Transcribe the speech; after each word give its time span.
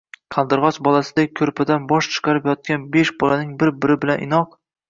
qaldirg'och 0.35 0.79
bolasidek 0.87 1.35
ko"rpadan 1.41 1.85
bosh 1.93 2.11
chiqarib 2.15 2.51
yotgan 2.53 2.89
besh 2.97 3.15
bolang 3.25 3.53
bir-biri 3.61 4.01
bilan 4.07 4.27
inoq 4.29 4.61